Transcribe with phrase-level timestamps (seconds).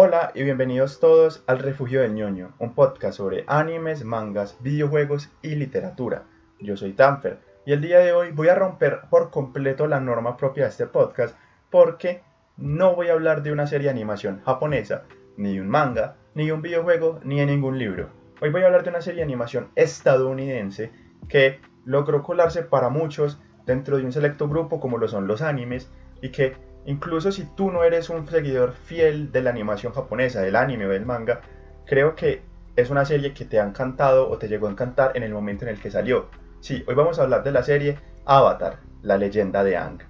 [0.00, 5.56] Hola y bienvenidos todos al Refugio del ñoño, un podcast sobre animes, mangas, videojuegos y
[5.56, 6.22] literatura.
[6.60, 10.36] Yo soy Tanfer y el día de hoy voy a romper por completo la norma
[10.36, 11.36] propia de este podcast
[11.68, 12.22] porque
[12.56, 15.02] no voy a hablar de una serie de animación japonesa,
[15.36, 18.10] ni de un manga, ni de un videojuego, ni de ningún libro.
[18.40, 20.92] Hoy voy a hablar de una serie de animación estadounidense
[21.28, 25.90] que logró colarse para muchos dentro de un selecto grupo como lo son los animes
[26.22, 30.56] y que Incluso si tú no eres un seguidor fiel de la animación japonesa, del
[30.56, 31.42] anime o del manga,
[31.84, 32.40] creo que
[32.76, 35.66] es una serie que te ha encantado o te llegó a encantar en el momento
[35.66, 36.30] en el que salió.
[36.60, 40.07] Sí, hoy vamos a hablar de la serie Avatar, la leyenda de Ang.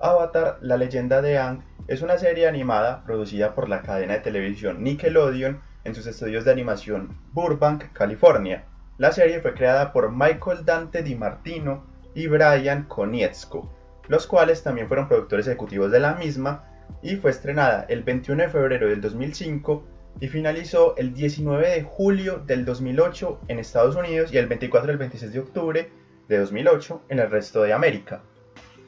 [0.00, 4.82] Avatar, la leyenda de Aang, es una serie animada producida por la cadena de televisión
[4.82, 8.64] Nickelodeon en sus estudios de animación Burbank, California.
[8.96, 11.84] La serie fue creada por Michael Dante Di Martino
[12.14, 13.70] y Brian Konietzko,
[14.08, 16.64] los cuales también fueron productores ejecutivos de la misma,
[17.02, 19.84] y fue estrenada el 21 de febrero del 2005
[20.20, 24.98] y finalizó el 19 de julio del 2008 en Estados Unidos y el 24 del
[24.98, 25.92] 26 de octubre
[26.28, 28.22] de 2008 en el resto de América.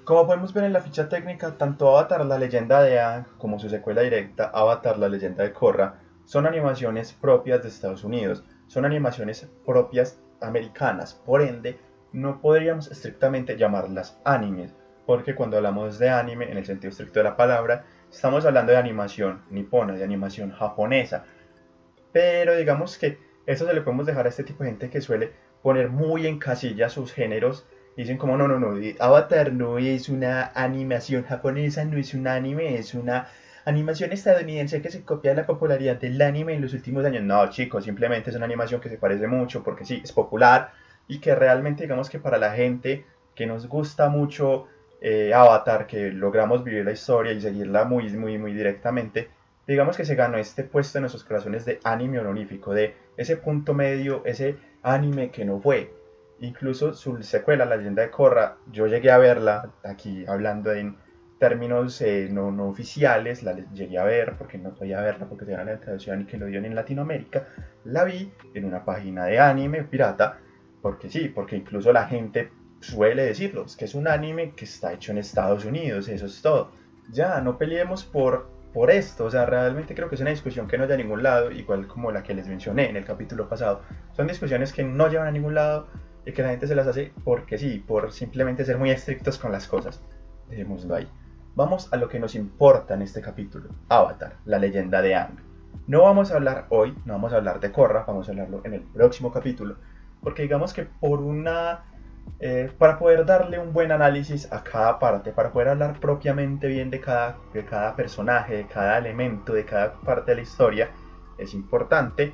[0.05, 3.69] Como podemos ver en la ficha técnica, tanto Avatar la leyenda de Aang como su
[3.69, 9.49] secuela directa Avatar la leyenda de Korra son animaciones propias de Estados Unidos, son animaciones
[9.65, 11.79] propias americanas, por ende
[12.13, 14.75] no podríamos estrictamente llamarlas animes,
[15.07, 18.79] porque cuando hablamos de anime en el sentido estricto de la palabra, estamos hablando de
[18.79, 21.27] animación nipona, de animación japonesa.
[22.11, 25.33] Pero digamos que eso se le podemos dejar a este tipo de gente que suele
[25.63, 30.53] poner muy en casilla sus géneros dicen como no, no, no, Avatar no es una
[30.55, 33.29] animación japonesa, no es un anime, es una
[33.65, 37.23] animación estadounidense que se copia de la popularidad del anime en los últimos años.
[37.23, 40.73] No, chicos, simplemente es una animación que se parece mucho porque sí, es popular
[41.09, 43.05] y que realmente digamos que para la gente
[43.35, 44.67] que nos gusta mucho
[45.01, 49.29] eh, Avatar, que logramos vivir la historia y seguirla muy, muy, muy directamente,
[49.67, 53.75] digamos que se ganó este puesto en nuestros corazones de anime honorífico, de ese punto
[53.75, 55.93] medio, ese anime que no fue,
[56.43, 60.97] Incluso su secuela, La leyenda de Korra, yo llegué a verla, aquí hablando en
[61.39, 65.63] términos eh, no, no, oficiales, la llegué a ver porque no podía verla porque tenía
[65.63, 67.47] la traducción y que lo dio en Latinoamérica,
[67.85, 70.41] la vi en una página de anime pirata,
[70.81, 74.93] porque sí, porque incluso la gente suele decirlo, es que es un anime que está
[74.93, 76.73] hecho en Estados Unidos, eso es todo.
[77.13, 80.77] Ya, no peleemos por, por esto, o sea, realmente creo que es una discusión que
[80.77, 83.83] no lleva a ningún lado, igual como la que les mencioné en el capítulo pasado.
[84.17, 85.87] Son discusiones que no llevan a ningún lado,
[86.25, 89.53] y que la gente se las hace porque sí, por simplemente ser muy estrictos con
[89.53, 90.01] las cosas.
[90.49, 91.09] Dejémoslo ahí.
[91.55, 93.71] Vamos a lo que nos importa en este capítulo.
[93.89, 95.37] Avatar, la leyenda de Aang.
[95.87, 98.75] No vamos a hablar hoy, no vamos a hablar de Korra, vamos a hablarlo en
[98.75, 99.77] el próximo capítulo,
[100.23, 101.85] porque digamos que por una...
[102.39, 106.89] Eh, para poder darle un buen análisis a cada parte, para poder hablar propiamente bien
[106.89, 110.91] de cada, de cada personaje, de cada elemento, de cada parte de la historia,
[111.37, 112.33] es importante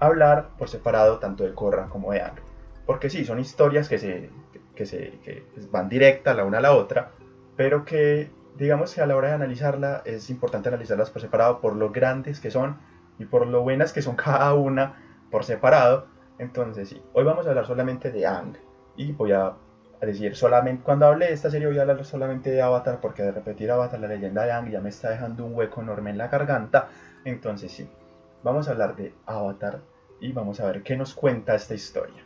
[0.00, 2.53] hablar por separado tanto de Korra como de Aang.
[2.86, 4.30] Porque sí, son historias que, se,
[4.74, 7.12] que, se, que van directa la una a la otra,
[7.56, 11.74] pero que digamos que a la hora de analizarla es importante analizarlas por separado por
[11.74, 12.76] lo grandes que son
[13.18, 14.96] y por lo buenas que son cada una
[15.30, 16.06] por separado.
[16.38, 18.56] Entonces sí, hoy vamos a hablar solamente de Ang
[18.96, 19.54] y voy a
[20.00, 23.32] decir solamente, cuando hable de esta serie voy a hablar solamente de Avatar porque de
[23.32, 26.28] repetir Avatar, la leyenda de Ang ya me está dejando un hueco enorme en la
[26.28, 26.88] garganta.
[27.24, 27.88] Entonces sí,
[28.42, 29.80] vamos a hablar de Avatar
[30.20, 32.22] y vamos a ver qué nos cuenta esta historia.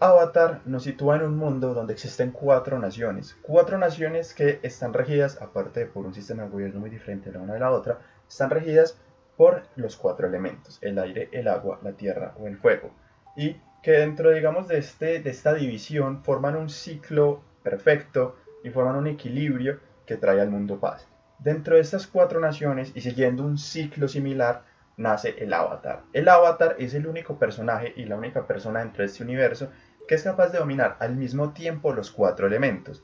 [0.00, 5.40] Avatar nos sitúa en un mundo donde existen cuatro naciones, cuatro naciones que están regidas,
[5.40, 8.98] aparte por un sistema de gobierno muy diferente la una de la otra, están regidas
[9.36, 12.90] por los cuatro elementos, el aire, el agua, la tierra o el fuego,
[13.36, 18.96] y que dentro, digamos, de, este, de esta división forman un ciclo perfecto y forman
[18.96, 21.06] un equilibrio que trae al mundo paz.
[21.38, 24.64] Dentro de estas cuatro naciones y siguiendo un ciclo similar,
[24.96, 26.04] nace el avatar.
[26.12, 29.70] El avatar es el único personaje y la única persona dentro de este universo
[30.06, 33.02] que es capaz de dominar al mismo tiempo los cuatro elementos.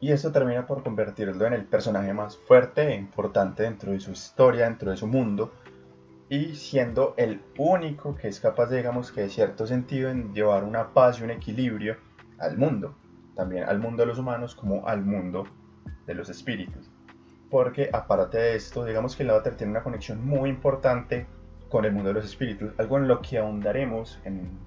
[0.00, 4.10] Y esto termina por convertirlo en el personaje más fuerte e importante dentro de su
[4.10, 5.52] historia, dentro de su mundo,
[6.28, 10.64] y siendo el único que es capaz, de, digamos que de cierto sentido, en llevar
[10.64, 11.96] una paz y un equilibrio
[12.38, 12.96] al mundo,
[13.34, 15.44] también al mundo de los humanos como al mundo
[16.06, 16.85] de los espíritus.
[17.50, 21.26] Porque aparte de esto, digamos que el avatar tiene una conexión muy importante
[21.68, 24.58] con el mundo de los espíritus, algo en lo que ahondaremos en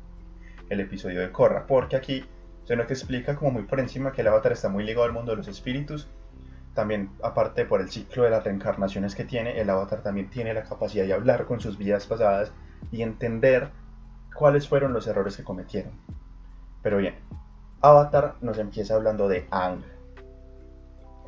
[0.70, 2.26] el episodio de Korra, porque aquí
[2.64, 5.32] se nos explica como muy por encima que el avatar está muy ligado al mundo
[5.32, 6.08] de los espíritus.
[6.74, 10.64] También, aparte por el ciclo de las reencarnaciones que tiene, el avatar también tiene la
[10.64, 12.52] capacidad de hablar con sus vidas pasadas
[12.92, 13.70] y entender
[14.34, 15.92] cuáles fueron los errores que cometieron.
[16.82, 17.16] Pero bien,
[17.82, 19.82] Avatar nos empieza hablando de Ang,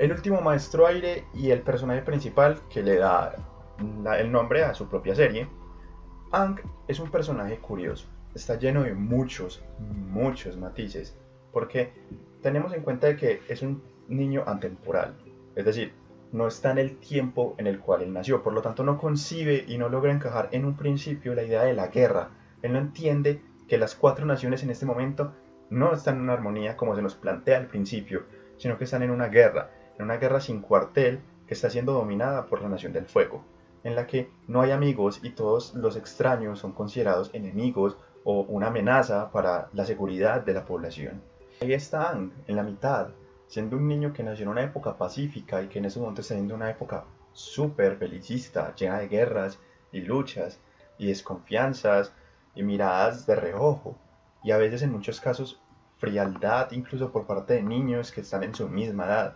[0.02, 3.36] el último maestro aire y el personaje principal que le da
[4.18, 5.48] el nombre a su propia serie.
[6.32, 11.16] Ang es un personaje curioso, está lleno de muchos, muchos matices,
[11.52, 11.94] porque
[12.42, 15.14] tenemos en cuenta que es un niño atemporal,
[15.56, 15.94] es decir,
[16.32, 19.66] no está en el tiempo en el cual él nació, por lo tanto no concibe
[19.68, 22.32] y no logra encajar en un principio la idea de la guerra.
[22.64, 25.36] Él no entiende que las cuatro naciones en este momento
[25.70, 28.24] no están en armonía como se nos plantea al principio,
[28.58, 32.46] sino que están en una guerra, en una guerra sin cuartel que está siendo dominada
[32.46, 33.44] por la Nación del Fuego,
[33.84, 38.68] en la que no hay amigos y todos los extraños son considerados enemigos o una
[38.68, 41.22] amenaza para la seguridad de la población.
[41.62, 43.10] Ahí está Ang, en la mitad,
[43.48, 46.36] siendo un niño que nació en una época pacífica y que en ese momento está
[46.36, 47.04] en una época
[47.34, 49.60] súper felicista, llena de guerras
[49.92, 50.60] y luchas
[50.98, 52.14] y desconfianzas
[52.56, 53.96] y miradas de reojo
[54.44, 55.60] y a veces en muchos casos
[55.98, 59.36] frialdad incluso por parte de niños que están en su misma edad.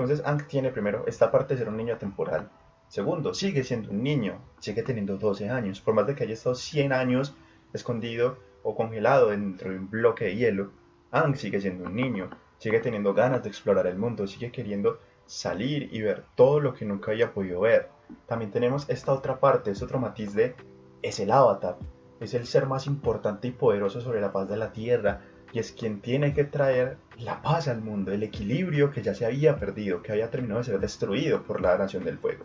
[0.00, 2.48] Entonces Ang tiene primero esta parte de ser un niño temporal.
[2.88, 6.54] Segundo, sigue siendo un niño, sigue teniendo 12 años, por más de que haya estado
[6.54, 7.34] 100 años
[7.74, 10.72] escondido o congelado dentro de un bloque de hielo,
[11.10, 15.88] Ang sigue siendo un niño, sigue teniendo ganas de explorar el mundo, sigue queriendo salir
[15.92, 17.90] y ver todo lo que nunca había podido ver.
[18.26, 20.54] También tenemos esta otra parte, este otro matiz de
[21.02, 21.76] es el avatar,
[22.20, 25.20] es el ser más importante y poderoso sobre la paz de la tierra,
[25.52, 29.26] y es quien tiene que traer la paz al mundo, el equilibrio que ya se
[29.26, 32.44] había perdido, que había terminado de ser destruido por la Nación del Fuego.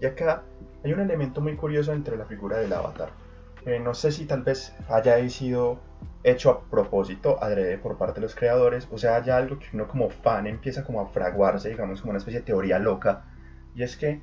[0.00, 0.42] Y acá
[0.84, 3.10] hay un elemento muy curioso entre la figura del avatar.
[3.64, 5.78] Eh, no sé si tal vez haya sido
[6.22, 9.86] hecho a propósito, adrede por parte de los creadores, o sea, haya algo que uno
[9.86, 13.24] como fan empieza como a fraguarse, digamos, como una especie de teoría loca,
[13.74, 14.20] y es que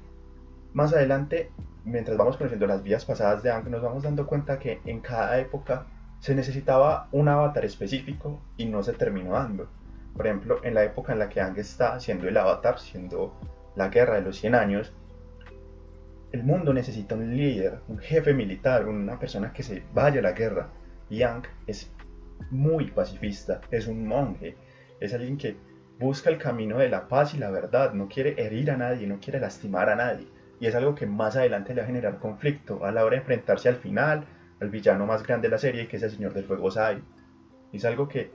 [0.73, 1.51] más adelante,
[1.85, 5.39] mientras vamos conociendo las vías pasadas de Aang, nos vamos dando cuenta que en cada
[5.39, 5.85] época
[6.23, 9.67] se necesitaba un avatar específico y no se terminó dando.
[10.15, 13.37] Por ejemplo, en la época en la que Ang está siendo el avatar, siendo
[13.75, 14.93] la guerra de los 100 años,
[16.31, 20.31] el mundo necesita un líder, un jefe militar, una persona que se vaya a la
[20.31, 20.69] guerra.
[21.09, 21.91] Y Ang es
[22.51, 24.55] muy pacifista, es un monje,
[25.01, 25.57] es alguien que
[25.99, 29.19] busca el camino de la paz y la verdad, no quiere herir a nadie, no
[29.19, 30.29] quiere lastimar a nadie.
[30.61, 33.23] Y es algo que más adelante le va a generar conflicto a la hora de
[33.23, 34.25] enfrentarse al final
[34.63, 37.03] el villano más grande de la serie, que es el Señor del Fuego Sai.
[37.71, 38.31] es algo que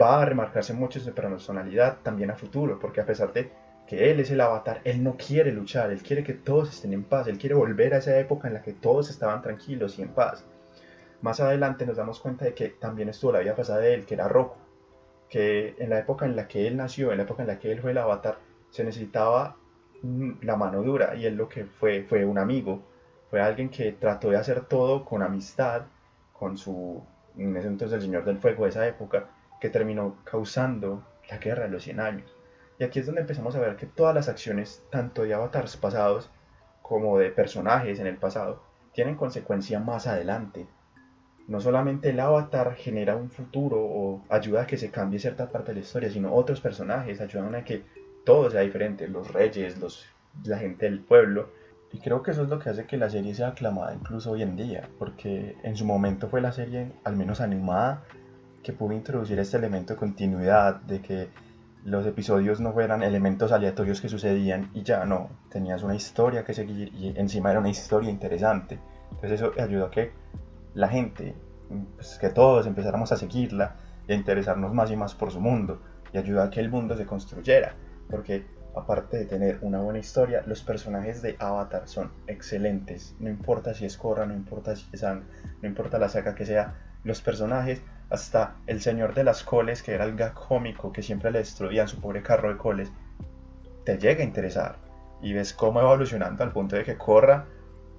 [0.00, 3.50] va a remarcarse mucho su personalidad también a futuro, porque a pesar de
[3.86, 7.04] que él es el avatar, él no quiere luchar, él quiere que todos estén en
[7.04, 10.08] paz, él quiere volver a esa época en la que todos estaban tranquilos y en
[10.08, 10.44] paz.
[11.22, 14.14] Más adelante nos damos cuenta de que también estuvo la vida pasada de él, que
[14.14, 14.56] era Roku,
[15.28, 17.72] que en la época en la que él nació, en la época en la que
[17.72, 18.38] él fue el avatar,
[18.70, 19.56] se necesitaba
[20.42, 22.82] la mano dura y él lo que fue fue un amigo,
[23.40, 25.82] alguien que trató de hacer todo con amistad,
[26.32, 27.02] con su,
[27.36, 29.28] en ese entonces el Señor del Fuego de esa época,
[29.60, 32.36] que terminó causando la guerra de los 100 años.
[32.78, 36.30] Y aquí es donde empezamos a ver que todas las acciones, tanto de avatars pasados
[36.82, 38.62] como de personajes en el pasado,
[38.92, 40.66] tienen consecuencia más adelante.
[41.48, 45.72] No solamente el avatar genera un futuro o ayuda a que se cambie cierta parte
[45.72, 47.84] de la historia, sino otros personajes ayudan a que
[48.24, 50.06] todo sea diferente, los reyes, los,
[50.44, 51.50] la gente del pueblo,
[51.96, 54.42] y creo que eso es lo que hace que la serie sea aclamada incluso hoy
[54.42, 58.02] en día, porque en su momento fue la serie, al menos animada,
[58.62, 61.30] que pudo introducir este elemento de continuidad, de que
[61.84, 66.52] los episodios no fueran elementos aleatorios que sucedían y ya no, tenías una historia que
[66.52, 68.78] seguir y encima era una historia interesante.
[69.12, 70.12] Entonces eso ayudó a que
[70.74, 71.34] la gente,
[71.94, 73.76] pues, que todos empezáramos a seguirla
[74.06, 75.80] y a interesarnos más y más por su mundo
[76.12, 77.74] y ayudó a que el mundo se construyera,
[78.10, 78.44] porque
[78.76, 83.16] aparte de tener una buena historia, los personajes de Avatar son excelentes.
[83.18, 85.22] No importa si es Korra, no importa si es Ang,
[85.62, 89.94] no importa la saga que sea, los personajes, hasta el señor de las coles, que
[89.94, 92.92] era el gag cómico que siempre le destruían su pobre carro de coles,
[93.84, 94.76] te llega a interesar.
[95.22, 97.46] Y ves cómo evolucionando al punto de que Korra,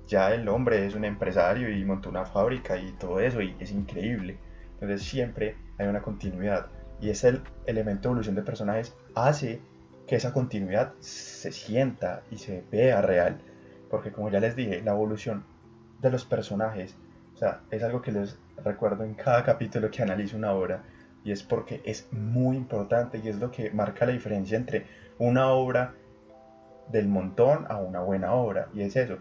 [0.06, 3.72] ya el hombre es un empresario y montó una fábrica y todo eso, y es
[3.72, 4.38] increíble.
[4.74, 6.68] Entonces siempre hay una continuidad.
[7.00, 9.62] y es el elemento de evolución de personajes, hace
[10.08, 13.38] que esa continuidad se sienta y se vea real.
[13.90, 15.46] Porque como ya les dije, la evolución
[16.02, 16.96] de los personajes,
[17.36, 20.84] o sea, es algo que les recuerdo en cada capítulo que analizo una obra,
[21.24, 24.86] y es porque es muy importante y es lo que marca la diferencia entre
[25.18, 25.94] una obra
[26.90, 29.18] del montón a una buena obra, y es eso.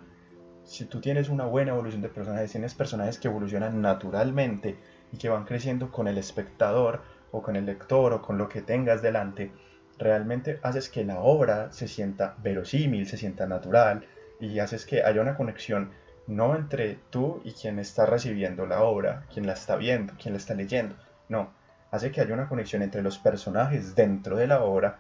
[0.62, 4.76] Si tú tienes una buena evolución de personajes, tienes personajes que evolucionan naturalmente
[5.12, 8.62] y que van creciendo con el espectador o con el lector o con lo que
[8.62, 9.52] tengas delante,
[9.98, 14.06] realmente haces que la obra se sienta verosímil, se sienta natural
[14.40, 15.92] y haces que haya una conexión
[16.26, 20.38] no entre tú y quien está recibiendo la obra, quien la está viendo, quien la
[20.38, 20.96] está leyendo,
[21.28, 21.50] no,
[21.90, 24.98] hace que haya una conexión entre los personajes dentro de la obra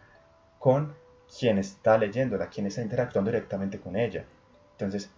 [0.58, 0.94] con
[1.38, 4.24] quien está leyéndola, quien está interactuando directamente con ella.
[4.72, 5.10] Entonces,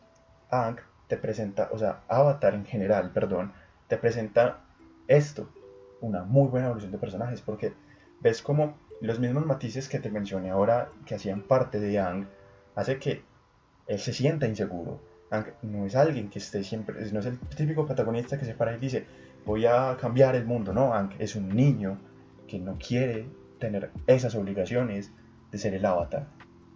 [0.50, 3.52] Ang te presenta, o sea, Avatar en general, perdón,
[3.86, 4.60] te presenta
[5.06, 5.50] esto,
[6.00, 7.74] una muy buena evolución de personajes, porque
[8.20, 12.28] ves como los mismos matices que te mencioné ahora, que hacían parte de Yang,
[12.74, 13.22] hace que
[13.86, 15.00] él se sienta inseguro.
[15.30, 18.74] Ang no es alguien que esté siempre, no es el típico protagonista que se para
[18.74, 19.06] y dice,
[19.44, 21.98] voy a cambiar el mundo, no, Ang es un niño
[22.46, 23.26] que no quiere
[23.58, 25.12] tener esas obligaciones
[25.50, 26.26] de ser el avatar.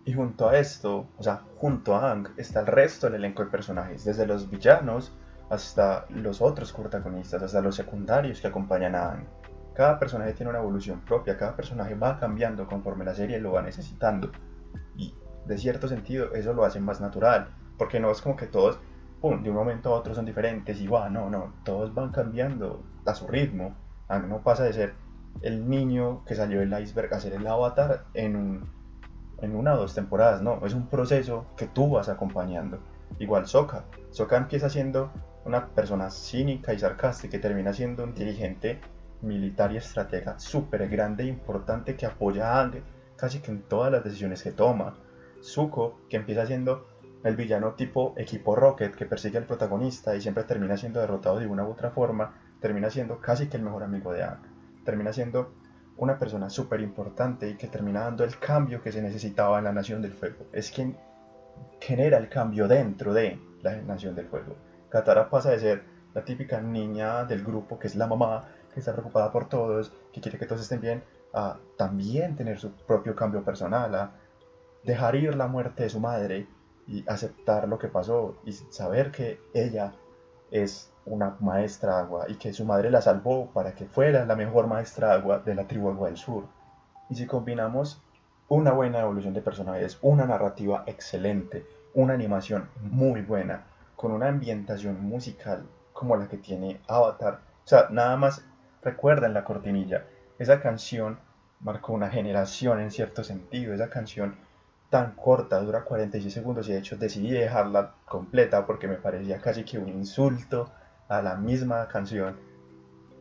[0.05, 3.51] Y junto a esto, o sea, junto a Ang está el resto del elenco de
[3.51, 5.13] personajes, desde los villanos
[5.49, 9.27] hasta los otros protagonistas, hasta los secundarios que acompañan a Ang.
[9.75, 13.63] Cada personaje tiene una evolución propia, cada personaje va cambiando conforme la serie lo va
[13.63, 14.31] necesitando.
[14.97, 15.15] Y
[15.47, 17.49] de cierto sentido eso lo hace más natural,
[17.79, 18.79] porque no es como que todos,
[19.21, 22.83] pum, de un momento a otro son diferentes y va, no, no, todos van cambiando
[23.07, 23.75] a su ritmo.
[24.09, 24.95] Ang no pasa de ser
[25.41, 28.65] el niño que salió del iceberg a ser el avatar en,
[29.39, 32.79] en una o dos temporadas, no, es un proceso que tú vas acompañando.
[33.19, 35.11] Igual Soka, Soka empieza siendo
[35.45, 38.81] una persona cínica y sarcástica y termina siendo un dirigente
[39.23, 42.83] militar y estratega súper grande e importante que apoya a Ang
[43.17, 44.95] casi que en todas las decisiones que toma.
[45.43, 46.87] Zuko, que empieza siendo
[47.25, 51.47] el villano tipo equipo Rocket que persigue al protagonista y siempre termina siendo derrotado de
[51.47, 54.43] una u otra forma, termina siendo casi que el mejor amigo de Ang.
[54.85, 55.53] Termina siendo
[55.97, 59.73] una persona súper importante y que termina dando el cambio que se necesitaba en la
[59.73, 60.47] Nación del Fuego.
[60.53, 60.97] Es quien
[61.81, 64.57] genera el cambio dentro de la Nación del Fuego.
[64.89, 68.93] Katara pasa de ser la típica niña del grupo que es la mamá que está
[68.93, 73.45] preocupada por todos, que quiere que todos estén bien, a también tener su propio cambio
[73.45, 74.13] personal, a
[74.85, 76.47] dejar ir la muerte de su madre
[76.87, 79.93] y aceptar lo que pasó y saber que ella
[80.51, 84.67] es una maestra agua y que su madre la salvó para que fuera la mejor
[84.67, 86.45] maestra agua de la tribu agua del sur.
[87.09, 88.03] Y si combinamos
[88.49, 93.65] una buena evolución de personajes, una narrativa excelente, una animación muy buena,
[93.97, 98.45] con una ambientación musical como la que tiene Avatar, o sea, nada más
[98.83, 100.05] Recuerden la cortinilla.
[100.39, 101.19] Esa canción
[101.61, 103.75] marcó una generación en cierto sentido.
[103.75, 104.35] Esa canción
[104.91, 109.65] tan corta, dura 46 segundos y de hecho decidí dejarla completa porque me parecía casi
[109.65, 110.71] que un insulto
[111.09, 112.37] a la misma canción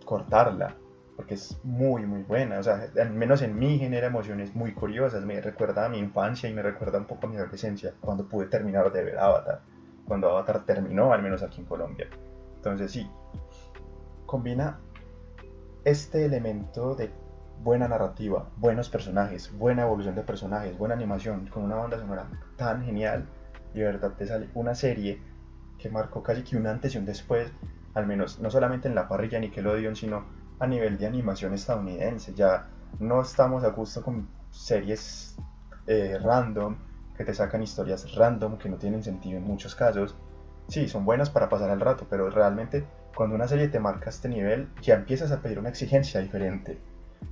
[0.03, 0.75] cortarla
[1.21, 5.23] porque es muy muy buena, o sea, al menos en mí genera emociones muy curiosas,
[5.23, 8.47] me recuerda a mi infancia y me recuerda un poco a mi adolescencia, cuando pude
[8.47, 9.61] terminar de ver Avatar,
[10.07, 12.07] cuando Avatar terminó, al menos aquí en Colombia.
[12.55, 13.07] Entonces sí,
[14.25, 14.79] combina
[15.83, 17.11] este elemento de
[17.63, 22.83] buena narrativa, buenos personajes, buena evolución de personajes, buena animación, con una banda sonora tan
[22.83, 23.27] genial,
[23.73, 25.21] y de verdad te sale una serie
[25.77, 27.51] que marcó casi que un antes y un después,
[27.93, 30.25] al menos no solamente en la parrilla Nickelodeon, sino
[30.59, 32.33] a nivel de animación estadounidense.
[32.33, 32.67] Ya
[32.99, 35.35] no estamos a gusto con series
[35.87, 36.77] eh, random,
[37.17, 40.15] que te sacan historias random, que no tienen sentido en muchos casos.
[40.67, 44.29] Sí, son buenas para pasar el rato, pero realmente cuando una serie te marca este
[44.29, 46.79] nivel, ya empiezas a pedir una exigencia diferente.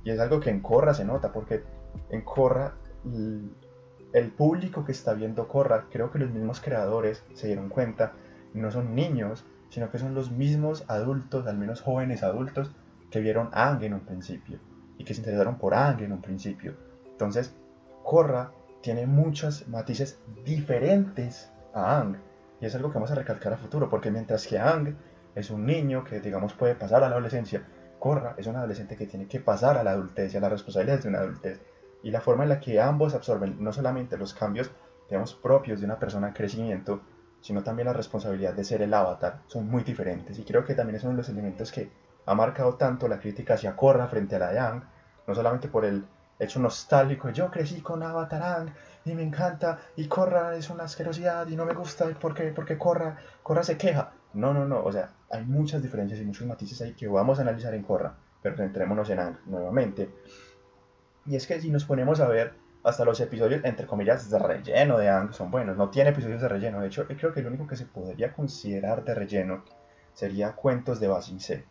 [0.04, 1.62] Y es algo que en Corra se nota, porque
[2.10, 2.74] en Corra
[4.12, 8.12] el público que está viendo Corra, creo que los mismos creadores se dieron cuenta,
[8.54, 12.72] no son niños, sino que son los mismos adultos, al menos jóvenes adultos,
[13.10, 14.58] que vieron Ang en un principio
[14.98, 16.74] y que se interesaron por Ang en un principio.
[17.10, 17.54] Entonces,
[18.04, 22.16] Korra tiene muchos matices diferentes a Ang
[22.60, 24.96] y es algo que vamos a recalcar a futuro, porque mientras que Ang
[25.34, 27.66] es un niño que, digamos, puede pasar a la adolescencia.
[27.98, 31.04] Corra es un adolescente que tiene que pasar a la adultez y a las responsabilidades
[31.04, 31.60] de una adultez.
[32.02, 34.70] Y la forma en la que ambos absorben no solamente los cambios,
[35.08, 37.02] digamos, propios de una persona en crecimiento,
[37.40, 40.38] sino también la responsabilidad de ser el avatar, son muy diferentes.
[40.38, 41.90] Y creo que también es uno de los elementos que
[42.26, 44.84] ha marcado tanto la crítica hacia Corra frente a la Yang,
[45.26, 46.04] no solamente por el
[46.38, 48.66] hecho nostálgico, yo crecí con Avatar
[49.04, 53.16] y me encanta, y Corra es una asquerosidad y no me gusta porque, porque Corra,
[53.42, 56.92] Corra se queja, no, no, no, o sea, hay muchas diferencias y muchos matices ahí
[56.92, 58.14] que vamos a analizar en Corra.
[58.42, 60.10] pero centrémonos en Ang nuevamente.
[61.26, 64.98] Y es que si nos ponemos a ver, hasta los episodios, entre comillas, de relleno
[64.98, 65.76] de Ang son buenos.
[65.76, 66.80] No tiene episodios de relleno.
[66.80, 69.64] De hecho, creo que el único que se podría considerar de relleno
[70.14, 71.66] sería Cuentos de Basin C.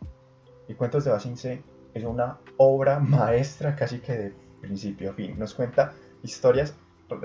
[0.68, 1.62] Y Cuentos de Basin C
[1.94, 5.38] es una obra maestra casi que de principio a fin.
[5.38, 6.76] Nos cuenta historias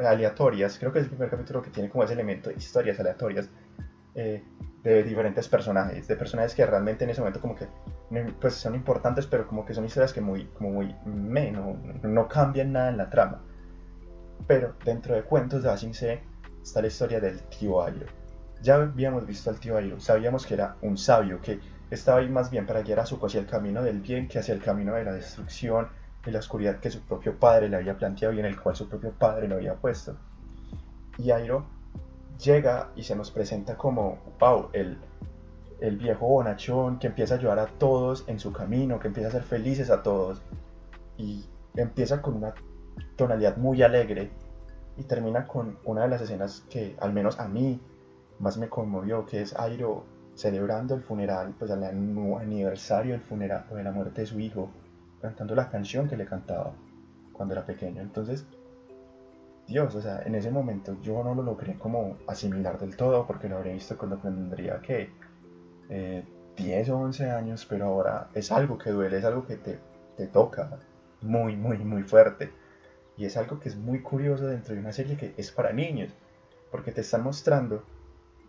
[0.03, 0.79] aleatorias.
[0.79, 3.49] Creo que es el primer capítulo que tiene como ese elemento historias aleatorias
[4.15, 4.43] eh,
[4.81, 6.07] de diferentes personajes.
[6.07, 7.67] De personajes que realmente en ese momento como que
[8.39, 12.71] pues son importantes, pero como que son historias que muy, como muy menos, no, cambian
[12.71, 13.41] nada en la trama.
[14.47, 16.21] Pero dentro de cuentos de Basing C
[16.61, 18.05] está la historia del tío Airo.
[18.61, 22.49] Ya habíamos visto al tío Airo, sabíamos que era un sabio, que estaba ahí más
[22.49, 25.03] bien para guiar a su hacia el camino del bien que hacia el camino de
[25.03, 25.87] la destrucción
[26.25, 28.87] y la oscuridad que su propio padre le había planteado y en el cual su
[28.87, 30.15] propio padre lo había puesto.
[31.17, 31.65] Y Airo
[32.43, 34.97] llega y se nos presenta como, wow, el,
[35.79, 39.31] el viejo bonachón que empieza a ayudar a todos en su camino, que empieza a
[39.31, 40.41] ser felices a todos.
[41.17, 42.53] Y empieza con una
[43.15, 44.31] tonalidad muy alegre
[44.97, 47.79] y termina con una de las escenas que al menos a mí
[48.39, 50.03] más me conmovió, que es Airo
[50.35, 54.69] celebrando el funeral, pues al aniversario del funeral de la muerte de su hijo,
[55.21, 56.73] cantando la canción que le cantaba
[57.31, 58.01] cuando era pequeño.
[58.01, 58.45] Entonces,
[59.67, 63.49] Dios, o sea, en ese momento yo no lo logré como asimilar del todo porque
[63.49, 65.09] lo habría visto cuando tendría que
[66.57, 69.79] 10 o 11 años, pero ahora es algo que duele, es algo que te,
[70.17, 70.79] te toca
[71.21, 72.51] muy, muy, muy fuerte.
[73.17, 76.11] Y es algo que es muy curioso dentro de una serie que es para niños,
[76.71, 77.83] porque te están mostrando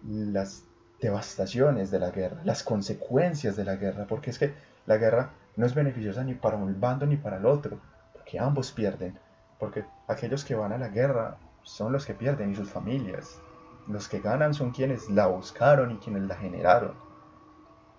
[0.04, 0.64] las
[1.00, 4.54] devastaciones de la guerra, las consecuencias de la guerra, porque es que
[4.87, 7.78] la guerra no es beneficiosa ni para un bando ni para el otro,
[8.12, 9.18] porque ambos pierden,
[9.59, 13.41] porque aquellos que van a la guerra son los que pierden y sus familias,
[13.89, 16.95] los que ganan son quienes la buscaron y quienes la generaron.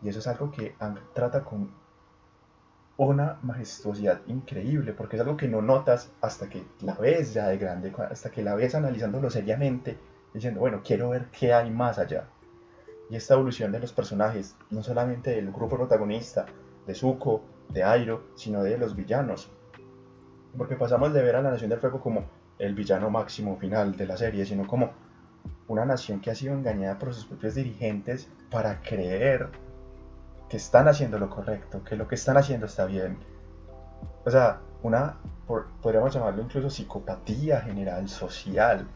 [0.02, 0.76] Y eso es algo que
[1.14, 1.72] trata con
[2.98, 7.58] una majestuosidad increíble, porque es algo que no notas hasta que la ves ya de
[7.58, 9.98] grande, hasta que la ves analizándolo seriamente,
[10.34, 12.28] diciendo, bueno, quiero ver qué hay más allá.
[13.10, 16.46] Y esta evolución de los personajes, no solamente del grupo protagonista,
[16.86, 19.52] de Zuko, de Airo, sino de los villanos.
[20.58, 22.26] Porque pasamos de ver a la Nación del Fuego como
[22.58, 24.91] el villano máximo final de la serie, sino como
[25.67, 29.50] una nación que ha sido engañada por sus propios dirigentes para creer
[30.50, 33.17] que están haciendo lo correcto, que lo que están haciendo está bien.
[34.26, 35.17] O sea, una,
[35.82, 38.88] podríamos llamarlo incluso psicopatía general, social,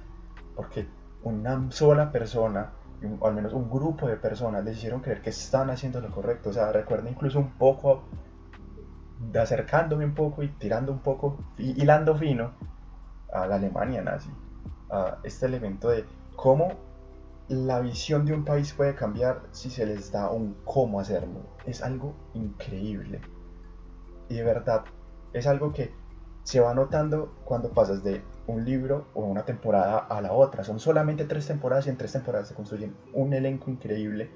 [0.56, 0.88] porque
[1.24, 2.72] una sola persona,
[3.20, 6.50] o al menos un grupo de personas, les hicieron creer que están haciendo lo correcto.
[6.50, 8.04] O sea, recuerdo incluso un poco,
[9.40, 12.52] acercándome un poco y tirando un poco, hilando fino
[13.32, 14.30] a la Alemania nazi,
[14.90, 16.06] a este elemento de
[16.36, 16.70] cómo
[17.48, 21.42] la visión de un país puede cambiar si se les da un cómo hacerlo.
[21.66, 23.22] Es algo increíble.
[24.30, 24.86] Y de verdad,
[25.34, 25.94] es algo que
[26.44, 30.64] se va notando cuando pasas de un libro o una temporada a la otra.
[30.64, 34.30] Son solamente tres temporadas y en tres temporadas se construyen un elenco increíble,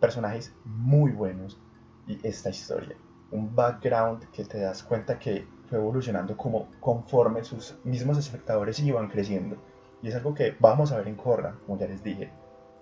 [0.00, 1.60] personajes muy buenos
[2.06, 2.96] y esta historia.
[3.30, 9.08] Un background que te das cuenta que fue evolucionando como conforme sus mismos espectadores iban
[9.08, 9.56] creciendo.
[10.02, 12.30] Y es algo que vamos a ver en Korra, como ya les dije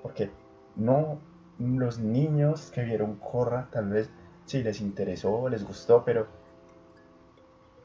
[0.05, 0.31] porque
[0.77, 1.19] no
[1.59, 4.11] los niños que vieron Korra tal vez
[4.45, 6.27] sí les interesó, les gustó, pero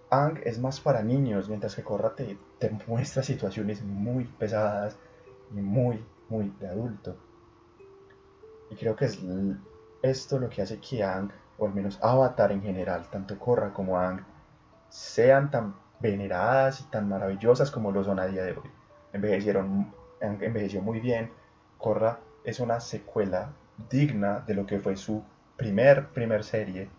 [0.10, 4.98] Ang es más para niños, mientras que Korra te, te muestra situaciones muy pesadas
[5.56, 7.16] y muy, muy de adulto.
[8.70, 9.18] Y creo que es
[10.02, 14.00] esto lo que hace que Ang, o al menos Avatar en general, tanto Korra como
[14.00, 14.24] Ang,
[14.90, 18.72] sean tan veneradas y tan maravillosas como lo son a día de hoy.
[19.14, 21.32] Envejecieron, envejeció muy bien,
[21.78, 23.52] Korra es una secuela
[23.90, 25.24] digna de lo que fue su
[25.58, 26.90] primer, primer serie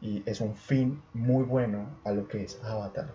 [0.00, 3.08] y es un fin muy bueno a lo que es Avatar.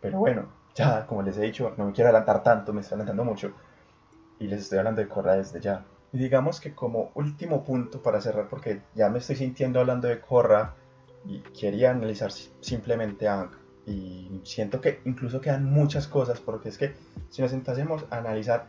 [0.00, 3.24] Pero bueno, ya como les he dicho, no me quiero adelantar tanto, me estoy adelantando
[3.24, 3.52] mucho
[4.38, 5.84] y les estoy hablando de Korra desde ya.
[6.16, 10.18] Y digamos que como último punto para cerrar, porque ya me estoy sintiendo hablando de
[10.18, 10.74] Korra
[11.26, 13.50] y quería analizar simplemente a
[13.84, 16.94] y siento que incluso quedan muchas cosas, porque es que
[17.28, 18.66] si nos sentásemos a analizar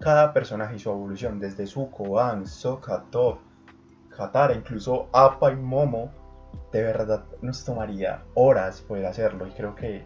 [0.00, 3.40] cada personaje y su evolución, desde Zuko, Aang, Sokka, Toph,
[4.08, 6.10] Katara, incluso Appa y Momo,
[6.72, 10.02] de verdad nos tomaría horas poder hacerlo y creo que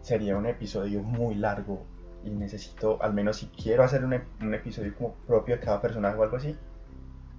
[0.00, 1.86] sería un episodio muy largo
[2.26, 6.22] y necesito, al menos si quiero hacer un, episodio como propio de cada personaje o
[6.22, 6.56] algo así,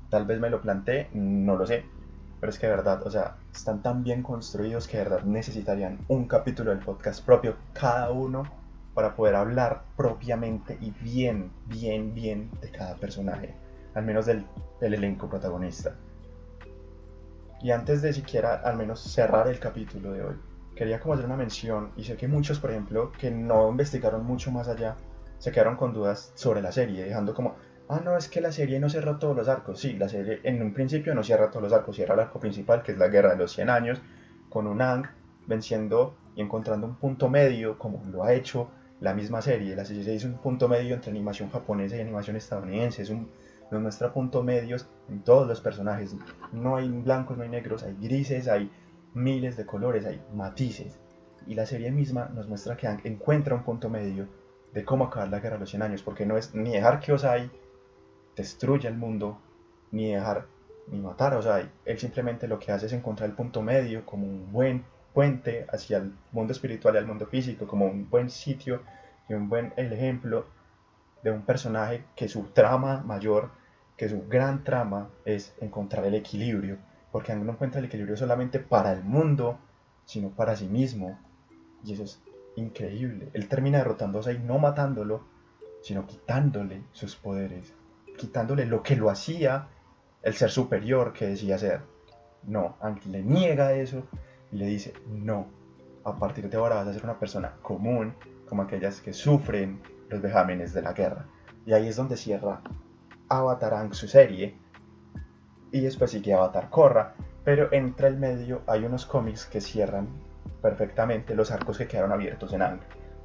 [0.09, 1.83] tal vez me lo planteé, no lo sé,
[2.39, 5.99] pero es que de verdad, o sea, están tan bien construidos que de verdad necesitarían
[6.07, 8.43] un capítulo del podcast propio cada uno
[8.93, 13.53] para poder hablar propiamente y bien, bien, bien de cada personaje,
[13.93, 14.45] al menos del,
[14.79, 15.95] elenco protagonista.
[17.61, 20.35] Y antes de siquiera al menos cerrar el capítulo de hoy,
[20.77, 24.51] quería como hacer una mención, y sé que muchos, por ejemplo, que no investigaron mucho
[24.51, 24.95] más allá,
[25.39, 27.55] se quedaron con dudas sobre la serie, dejando como,
[27.89, 29.79] ah, no, es que la serie no cierra todos los arcos.
[29.79, 32.83] Sí, la serie en un principio no cierra todos los arcos, cierra el arco principal,
[32.83, 34.01] que es la Guerra de los 100 años,
[34.49, 35.07] con un Ang
[35.47, 39.75] venciendo y encontrando un punto medio, como lo ha hecho la misma serie.
[39.75, 43.29] La serie es un punto medio entre animación japonesa y animación estadounidense, es un,
[43.71, 46.15] muestra puntos medios en todos los personajes.
[46.51, 48.71] No hay blancos, no hay negros, hay grises, hay
[49.13, 50.99] miles de colores, hay matices.
[51.45, 54.27] Y la serie misma nos muestra que Ang encuentra un punto medio
[54.73, 57.13] de cómo acabar la guerra de los 100 años, porque no es ni dejar que
[57.13, 57.49] Osai
[58.35, 59.39] destruya el mundo,
[59.91, 60.45] ni dejar
[60.87, 61.69] ni matar a Osai.
[61.85, 65.97] Él simplemente lo que hace es encontrar el punto medio como un buen puente hacia
[65.97, 68.83] el mundo espiritual y al mundo físico, como un buen sitio
[69.27, 70.45] y un buen ejemplo
[71.23, 73.49] de un personaje que su trama mayor,
[73.97, 76.77] que su gran trama es encontrar el equilibrio,
[77.11, 79.59] porque no encuentra el equilibrio solamente para el mundo,
[80.05, 81.19] sino para sí mismo.
[81.83, 82.21] Y eso es
[82.55, 83.29] increíble.
[83.33, 85.25] Él termina derrotándose y no matándolo,
[85.81, 87.73] sino quitándole sus poderes,
[88.17, 89.67] quitándole lo que lo hacía
[90.23, 91.81] el ser superior que decía ser.
[92.43, 94.03] No, aunque le niega eso
[94.51, 95.47] y le dice, no,
[96.03, 98.13] a partir de ahora vas a ser una persona común,
[98.47, 101.25] como aquellas que sufren los vejámenes de la guerra.
[101.65, 102.61] Y ahí es donde cierra
[103.29, 104.57] Avatar su serie,
[105.71, 110.07] y después sigue Avatar Korra, pero entre el medio hay unos cómics que cierran
[110.61, 112.79] perfectamente los arcos que quedaron abiertos en Ang.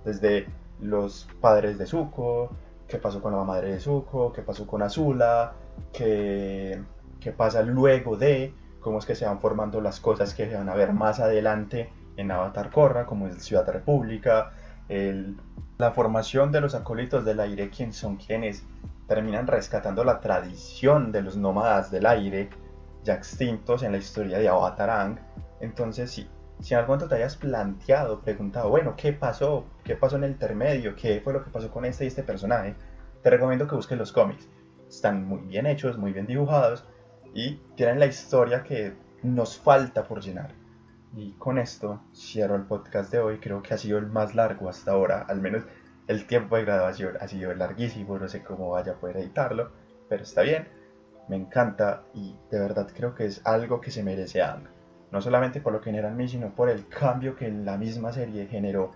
[0.05, 0.47] Desde
[0.81, 2.51] los padres de Zuko,
[2.89, 5.55] qué pasó con la madre de Zuko, qué pasó con Azula,
[5.93, 6.83] qué,
[7.21, 10.69] qué pasa luego de, cómo es que se van formando las cosas que se van
[10.69, 14.53] a ver más adelante en Avatar Korra, como es Ciudad República,
[15.79, 18.65] la formación de los acólitos del aire, quien son quienes
[19.07, 22.51] terminan rescatando la tradición de los nómadas del aire,
[23.03, 25.19] ya extintos en la historia de Avatar
[25.61, 26.29] Entonces, sí,
[26.61, 29.67] si en algún momento te hayas planteado, preguntado, bueno, ¿qué pasó?
[29.85, 30.95] ¿Qué pasó en el intermedio?
[30.95, 32.77] ¿Qué fue lo que pasó con este y este personaje?
[33.23, 34.49] Te recomiendo que busques los cómics.
[34.88, 36.85] Están muy bien hechos, muy bien dibujados
[37.35, 40.51] y tienen la historia que nos falta por llenar.
[41.17, 43.38] Y con esto cierro el podcast de hoy.
[43.38, 45.65] Creo que ha sido el más largo hasta ahora, al menos
[46.12, 48.18] el tiempo de grabación ha sido larguísimo.
[48.18, 49.70] No sé cómo vaya a poder editarlo,
[50.09, 50.68] pero está bien.
[51.29, 54.68] Me encanta y de verdad creo que es algo que se merece algo
[55.12, 58.12] no solamente por lo que genera en mí, sino por el cambio que la misma
[58.12, 58.92] serie generó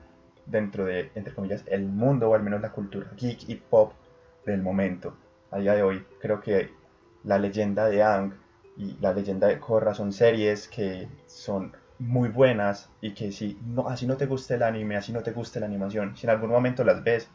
[0.47, 3.93] dentro de, entre comillas, el mundo o al menos la cultura geek y pop
[4.47, 5.15] del momento.
[5.51, 6.71] A día de hoy creo que
[7.23, 8.33] la leyenda de Ang
[8.79, 13.89] y la leyenda de Korra son series que son muy buenas y que si no,
[13.89, 16.51] así no te gusta el anime, así no te gusta la animación, si en algún
[16.51, 17.29] momento las ves,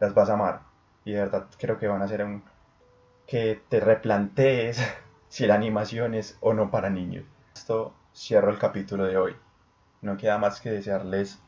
[0.00, 0.60] las vas a amar.
[1.04, 2.42] Y de verdad creo que van a ser un...
[3.26, 4.80] que te replantees
[5.28, 7.24] si la animación es o no para niños.
[7.54, 9.36] Esto cierro el capítulo de hoy.
[10.02, 11.38] No queda más que desearles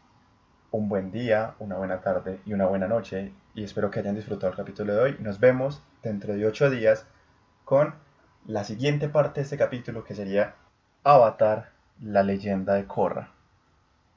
[0.71, 4.51] un buen día, una buena tarde y una buena noche y espero que hayan disfrutado
[4.51, 5.17] el capítulo de hoy.
[5.21, 7.07] Nos vemos dentro de ocho días
[7.65, 7.95] con
[8.47, 10.55] la siguiente parte de este capítulo que sería
[11.05, 11.71] Avatar,
[12.03, 13.29] la leyenda de Korra.